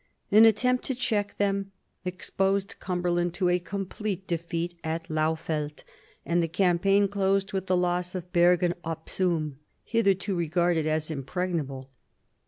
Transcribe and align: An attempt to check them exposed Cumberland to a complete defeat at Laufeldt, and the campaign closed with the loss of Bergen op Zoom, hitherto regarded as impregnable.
An 0.31 0.45
attempt 0.45 0.83
to 0.85 0.95
check 0.95 1.37
them 1.37 1.71
exposed 2.05 2.79
Cumberland 2.79 3.35
to 3.35 3.49
a 3.49 3.59
complete 3.59 4.25
defeat 4.27 4.73
at 4.83 5.07
Laufeldt, 5.11 5.83
and 6.25 6.41
the 6.41 6.47
campaign 6.47 7.07
closed 7.07 7.53
with 7.53 7.67
the 7.67 7.77
loss 7.77 8.15
of 8.15 8.33
Bergen 8.33 8.73
op 8.83 9.11
Zoom, 9.11 9.59
hitherto 9.83 10.33
regarded 10.33 10.87
as 10.87 11.11
impregnable. 11.11 11.91